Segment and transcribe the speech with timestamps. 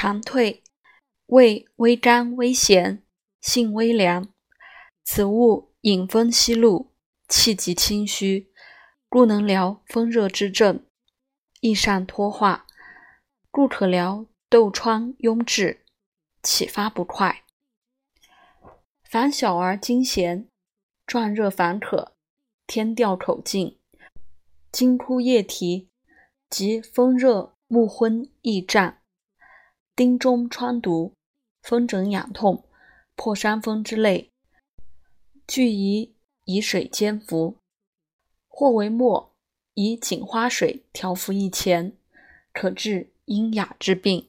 [0.00, 0.62] 常退，
[1.26, 3.02] 味微甘微咸，
[3.40, 4.32] 性微凉。
[5.02, 6.92] 此物引风吸露，
[7.26, 8.48] 气急清虚，
[9.08, 10.86] 故能疗风热之症，
[11.58, 12.68] 易上脱化，
[13.50, 15.78] 故可疗痘疮痈痔，
[16.44, 17.42] 起发不快。
[19.02, 20.46] 凡小儿惊痫、
[21.08, 22.14] 壮热烦渴、
[22.68, 23.76] 天吊口径、
[24.70, 25.90] 惊哭夜啼
[26.48, 28.97] 及风热目昏翳胀、
[29.98, 31.12] 丁中疮毒、
[31.60, 32.62] 风疹痒痛、
[33.16, 34.30] 破伤风之类，
[35.44, 37.56] 俱宜以水煎服，
[38.46, 39.34] 或为末，
[39.74, 41.96] 以锦花水调服一钱，
[42.52, 44.27] 可治阴哑之病。